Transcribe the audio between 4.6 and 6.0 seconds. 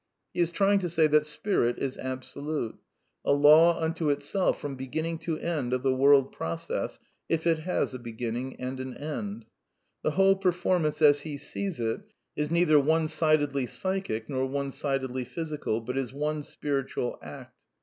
beginning to end of the